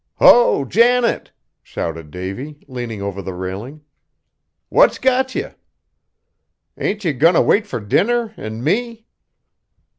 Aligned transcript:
"Ho! 0.15 0.65
Janet!" 0.65 1.29
shouted 1.61 2.09
Davy, 2.09 2.57
leaning 2.67 3.03
over 3.03 3.21
the 3.21 3.35
railing. 3.35 3.81
"What's 4.69 4.97
got 4.97 5.35
ye? 5.35 5.49
Ain't 6.75 7.05
ye 7.05 7.13
goin' 7.13 7.35
t' 7.35 7.39
wait 7.43 7.67
fur 7.67 7.81
dinner 7.81 8.33
an' 8.35 8.63
me?" 8.63 9.05